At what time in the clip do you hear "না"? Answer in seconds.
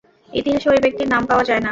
1.61-1.69